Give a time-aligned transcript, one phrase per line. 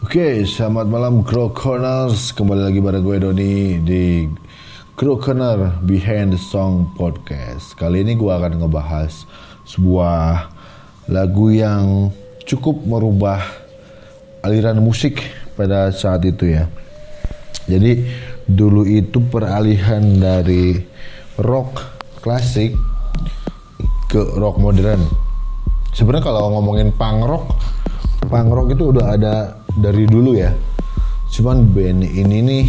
[0.00, 2.32] Oke, selamat malam Grow Corners.
[2.32, 4.24] Kembali lagi bareng gue Doni di
[4.96, 7.76] Grow Corner Behind the Song Podcast.
[7.76, 9.28] Kali ini gue akan ngebahas
[9.68, 10.48] sebuah
[11.12, 12.08] lagu yang
[12.48, 13.44] cukup merubah
[14.40, 15.20] aliran musik
[15.52, 16.64] pada saat itu ya.
[17.68, 18.00] Jadi
[18.48, 20.80] dulu itu peralihan dari
[21.44, 21.76] rock
[22.24, 22.72] klasik
[24.08, 25.04] ke rock modern.
[25.92, 27.52] Sebenarnya kalau ngomongin punk rock,
[28.32, 30.50] punk rock itu udah ada dari dulu ya.
[31.30, 32.66] Cuman band ini nih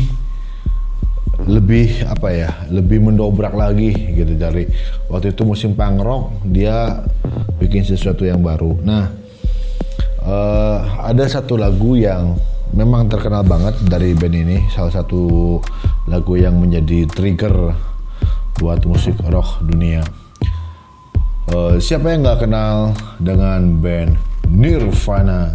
[1.49, 4.69] lebih apa ya, lebih mendobrak lagi gitu dari
[5.09, 7.01] waktu itu musim punk rock dia
[7.57, 8.77] bikin sesuatu yang baru.
[8.85, 9.09] Nah,
[10.21, 12.37] uh, ada satu lagu yang
[12.77, 15.57] memang terkenal banget dari band ini, salah satu
[16.05, 17.73] lagu yang menjadi trigger
[18.61, 20.05] buat musik rock dunia.
[21.51, 24.15] Uh, siapa yang nggak kenal dengan band
[24.47, 25.51] Nirvana?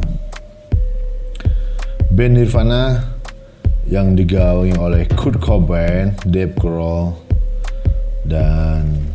[2.16, 3.12] Band Nirvana
[3.92, 7.12] yang digawangi oleh Kurt Cobain, Dave Grohl,
[8.24, 9.12] dan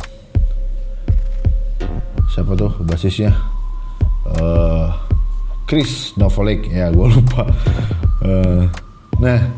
[2.30, 3.34] siapa tuh basisnya?
[4.38, 4.94] Uh,
[5.66, 7.50] Chris Novoselic ya gue lupa.
[8.22, 8.70] Uh,
[9.18, 9.50] nah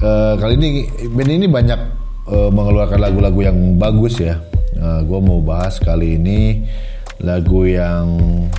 [0.00, 1.80] uh, kali ini band ini banyak
[2.24, 4.40] uh, mengeluarkan lagu-lagu yang bagus ya.
[4.80, 6.64] Uh, gue mau bahas kali ini
[7.20, 8.06] lagu yang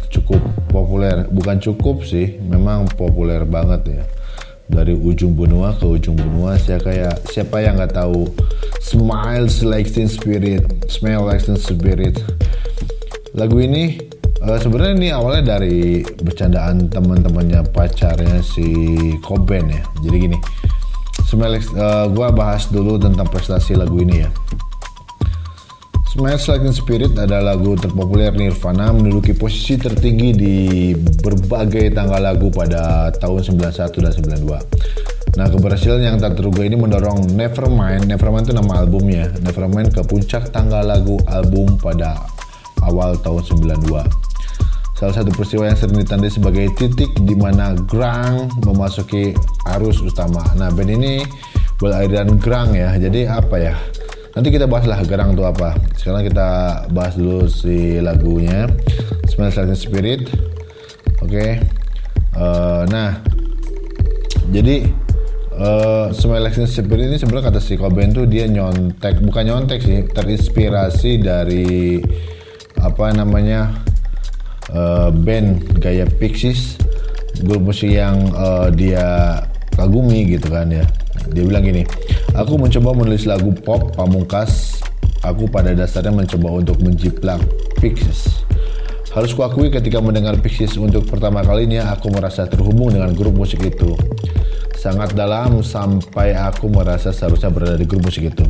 [0.10, 0.42] cukup
[0.72, 1.30] populer.
[1.30, 4.04] Bukan cukup sih memang populer banget ya.
[4.68, 8.28] Dari ujung benua ke ujung benua saya kayak siapa yang nggak tahu?
[8.84, 12.20] Smile Like Teen Spirit Smile Like Teen Spirit.
[13.36, 13.96] Lagu ini
[14.44, 18.68] uh, sebenarnya ini awalnya dari bercandaan teman-temannya pacarnya si
[19.24, 19.84] Coben ya.
[20.04, 20.38] Jadi gini
[21.28, 24.30] Smile uh, gue bahas dulu tentang prestasi lagu ini ya
[26.18, 30.56] Like Teen Spirit adalah lagu terpopuler Nirvana menduduki posisi tertinggi di
[30.98, 35.38] berbagai tanggal lagu pada tahun 91 dan 92.
[35.38, 40.50] Nah keberhasilan yang tak terduga ini mendorong Nevermind, Nevermind itu nama albumnya, Nevermind ke puncak
[40.50, 42.18] tanggal lagu album pada
[42.82, 44.02] awal tahun 92.
[44.98, 49.38] Salah satu peristiwa yang sering ditandai sebagai titik di mana grang memasuki
[49.78, 50.42] arus utama.
[50.58, 51.22] Nah band ini
[51.78, 53.78] beraliran grang ya, jadi apa ya?
[54.38, 55.74] Nanti kita bahas lah gerang itu apa.
[55.98, 56.50] Sekarang kita
[56.94, 58.70] bahas dulu si lagunya
[59.26, 60.30] Smells Like Spirit.
[61.26, 61.26] Oke.
[61.26, 61.50] Okay.
[62.38, 63.18] Uh, nah,
[64.54, 64.94] jadi
[65.58, 70.06] uh, Smells Like Spirit ini sebenarnya kata si Cobain tuh dia nyontek, bukan nyontek sih,
[70.06, 71.98] terinspirasi dari
[72.78, 73.74] apa namanya
[74.70, 76.78] uh, band gaya Pixies,
[77.42, 79.42] grup musik yang uh, dia
[79.74, 80.86] kagumi gitu kan ya.
[81.32, 81.84] Dia bilang gini,
[82.36, 84.80] aku mencoba menulis lagu pop pamungkas.
[85.26, 87.42] Aku pada dasarnya mencoba untuk menjiplak
[87.82, 88.46] Pixies.
[89.12, 93.98] Harus kuakui ketika mendengar Pixies untuk pertama kalinya aku merasa terhubung dengan grup musik itu.
[94.78, 98.46] Sangat dalam sampai aku merasa seharusnya berada di grup musik itu.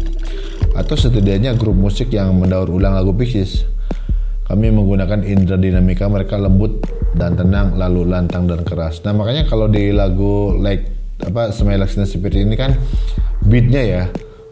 [0.75, 3.63] Atau setidaknya grup musik yang mendaur ulang lagu Pixies.
[4.47, 6.83] Kami menggunakan indera dinamika mereka lembut
[7.15, 8.99] dan tenang lalu lantang dan keras.
[9.07, 12.77] Nah makanya kalau di lagu like apa Smile Like Spirit ini kan
[13.45, 14.03] beatnya ya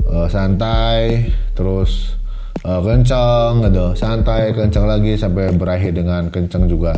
[0.09, 2.17] uh, santai terus
[2.65, 3.85] uh, kencang gitu.
[3.93, 6.97] Santai kencang lagi sampai berakhir dengan kencang juga.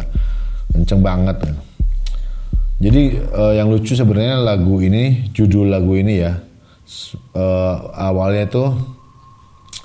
[0.72, 1.38] Kencang banget.
[2.78, 6.38] Jadi uh, yang lucu sebenarnya lagu ini judul lagu ini ya
[7.34, 8.70] uh, awalnya tuh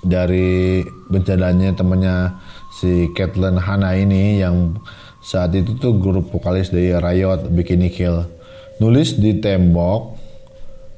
[0.03, 2.37] dari bencananya temannya
[2.75, 4.77] si Kathleen Hanna ini yang
[5.23, 8.42] saat itu tuh grup vokalis dari Riot Bikini Kill
[8.83, 10.19] nulis di tembok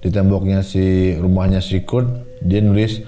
[0.01, 2.41] di temboknya si rumahnya si Kurt.
[2.41, 3.05] Dia nulis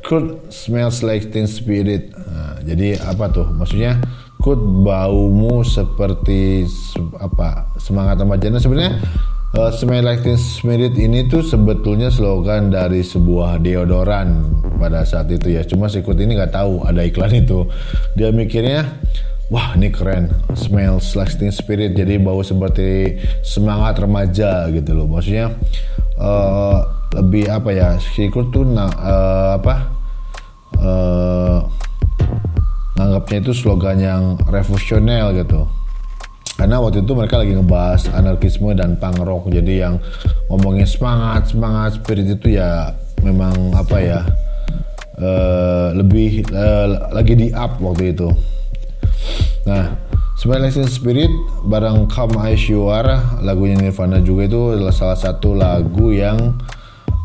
[0.00, 2.16] Kurt smells like teen spirit.
[2.16, 3.52] Nah, jadi apa tuh?
[3.52, 4.00] Maksudnya
[4.40, 6.64] Kurt baumu seperti
[7.20, 7.76] apa?
[7.76, 9.00] Semangat remaja sebenarnya
[9.56, 14.44] uh, smell like teen spirit ini tuh sebetulnya slogan dari sebuah deodoran
[14.76, 15.64] pada saat itu ya.
[15.64, 17.64] Cuma si Kurt ini nggak tahu ada iklan itu.
[18.12, 18.84] Dia mikirnya
[19.50, 20.32] wah ini keren.
[20.54, 21.94] Smells like teen spirit.
[21.94, 25.06] Jadi bau seperti semangat remaja gitu loh.
[25.06, 25.54] Maksudnya
[26.18, 26.82] uh,
[27.14, 27.88] lebih apa ya?
[28.30, 29.74] Kurt tuh nah, uh, apa?
[30.76, 31.58] Uh,
[32.96, 35.68] nganggapnya itu slogan yang revolusional gitu.
[36.56, 39.52] Karena waktu itu mereka lagi ngebahas anarkisme dan punk rock.
[39.52, 40.00] Jadi yang
[40.48, 44.20] ngomongin semangat semangat spirit itu ya memang apa ya?
[45.16, 48.28] Uh, lebih uh, lagi di up waktu itu
[49.66, 49.98] Nah,
[50.38, 51.32] Smile Like Spirit
[51.66, 56.54] bareng Come As You Are lagunya Nirvana juga itu adalah salah satu lagu yang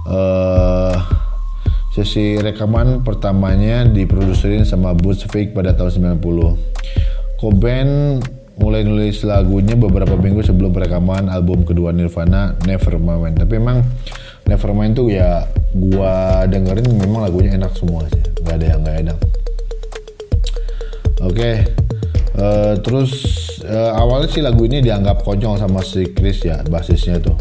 [0.09, 0.95] uh,
[1.93, 7.37] sesi rekaman pertamanya diproduserin sama Butch Vig pada tahun 90.
[7.37, 8.17] Cobain
[8.61, 13.81] mulai nulis lagunya beberapa minggu sebelum rekaman album kedua Nirvana Nevermind tapi emang
[14.45, 19.17] Nevermind tuh ya gua dengerin memang lagunya enak semua sih nggak ada yang nggak enak
[21.25, 21.80] oke okay.
[22.37, 23.11] Eh, terus
[23.65, 27.35] uh, awalnya sih lagu ini dianggap konyol sama si Chris ya basisnya tuh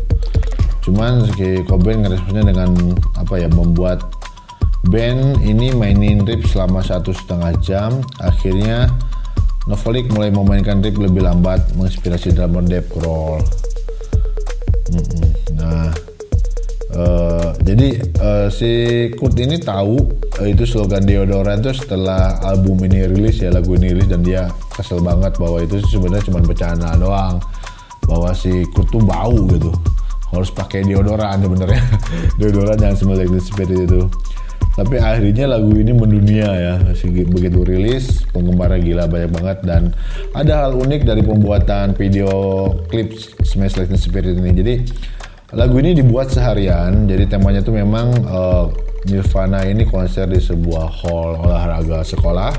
[0.80, 2.72] cuman si Cobain ngeresponnya dengan
[3.14, 4.00] apa ya membuat
[4.88, 8.00] band ini mainin riff selama satu setengah jam.
[8.16, 8.88] Akhirnya
[9.68, 13.44] Novelik mulai memainkan riff lebih lambat menginspirasi drummer Dave Grohl.
[15.60, 15.92] Nah
[16.90, 17.88] Uh, jadi
[18.22, 18.70] uh, si
[19.16, 19.98] Kurt ini tahu
[20.38, 24.50] uh, itu slogan deodoran itu setelah album ini rilis ya lagu ini rilis dan dia
[24.70, 27.42] kesel banget bahwa itu sebenarnya cuma bercanda doang.
[28.06, 29.70] Bahwa si Kurt tuh bau gitu.
[30.30, 31.82] Harus pakai deodoran sebenarnya.
[32.38, 34.06] Deodoran yang smell like spirit itu.
[34.78, 36.74] Tapi akhirnya lagu ini mendunia ya.
[37.26, 39.82] Begitu rilis penggemarnya gila banyak banget dan
[40.32, 42.30] ada hal unik dari pembuatan video
[42.86, 43.12] klip
[43.42, 44.50] Smash Like Spirit ini.
[44.54, 44.74] Jadi
[45.50, 48.70] Lagu ini dibuat seharian, jadi temanya tuh memang uh,
[49.10, 52.54] Nirvana ini konser di sebuah hall olahraga sekolah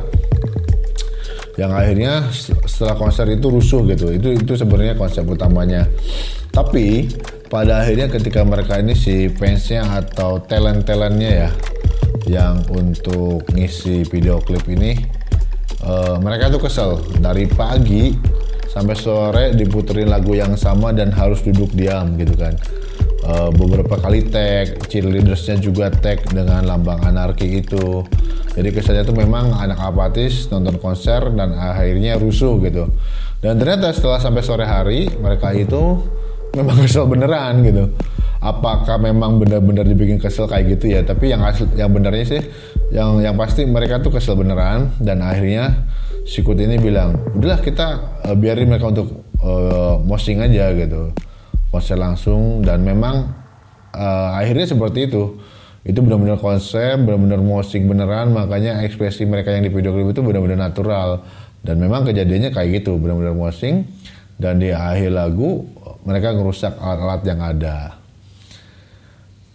[1.55, 2.27] yang akhirnya
[2.67, 4.11] setelah konser itu rusuh gitu.
[4.11, 5.87] Itu itu sebenarnya konsep utamanya.
[6.51, 7.07] Tapi
[7.47, 11.49] pada akhirnya ketika mereka ini si fansnya atau talent-talentnya ya
[12.27, 14.99] yang untuk ngisi video klip ini
[15.87, 18.11] uh, mereka tuh kesel dari pagi
[18.71, 22.55] sampai sore diputerin lagu yang sama dan harus duduk diam gitu kan.
[23.21, 28.01] Uh, beberapa kali tag cheerleadersnya juga tag dengan lambang anarki itu.
[28.51, 32.89] Jadi kesannya tuh memang anak apatis nonton konser dan akhirnya rusuh gitu.
[33.43, 36.01] Dan ternyata setelah sampai sore hari mereka itu
[36.55, 37.91] memang kesel beneran gitu
[38.41, 41.05] apakah memang benar-benar dibikin kesel kayak gitu ya?
[41.05, 42.41] Tapi yang asli yang benarnya sih
[42.89, 45.85] yang yang pasti mereka tuh kesel beneran dan akhirnya
[46.25, 51.13] sikut ini bilang udahlah kita uh, biarin mereka untuk uh, mosing aja gitu.
[51.71, 53.31] Konser langsung dan memang
[53.93, 55.39] uh, akhirnya seperti itu.
[55.81, 60.69] Itu benar-benar konsep benar-benar mosing beneran makanya ekspresi mereka yang di video klip itu benar-benar
[60.69, 61.25] natural.
[61.61, 63.85] Dan memang kejadiannya kayak gitu benar-benar mosing
[64.41, 65.61] dan di akhir lagu
[66.01, 68.00] mereka ngerusak alat-alat yang ada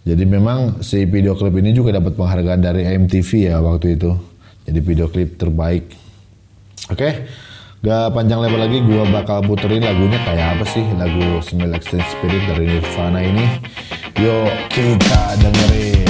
[0.07, 4.15] jadi memang si video klip ini juga dapat penghargaan dari MTV ya waktu itu
[4.63, 6.07] jadi video klip terbaik
[6.87, 7.13] Oke, okay?
[7.83, 12.47] gak panjang lebar lagi gue bakal puterin lagunya kayak apa sih lagu Smell Extend Spirit
[12.47, 13.43] dari Nirvana ini.
[14.15, 16.06] Yuk kita dengerin.